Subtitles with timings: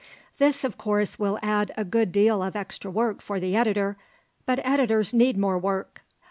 [0.39, 3.97] This, of course, will add a good deal of extra work for the editor,
[4.47, 6.01] but editors need more work.